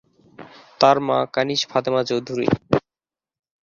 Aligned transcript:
তার 0.81 0.97
মা 1.07 1.17
কানিজ 1.35 1.61
ফাতেমা 1.71 2.01
চৌধুরী। 2.09 2.47